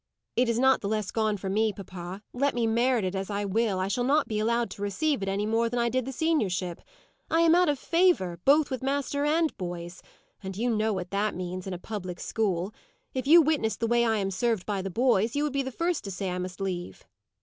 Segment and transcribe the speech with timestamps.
[0.35, 2.23] "It is not the less gone for me, papa.
[2.33, 5.29] Let me merit it as I will, I shall not be allowed to receive it,
[5.29, 6.79] any more than I did the seniorship.
[7.29, 10.01] I am out of favour, both with master and boys;
[10.41, 12.73] and you know what that means, in a public school.
[13.13, 15.71] If you witnessed the way I am served by the boys, you would be the
[15.71, 17.03] first to say I must leave."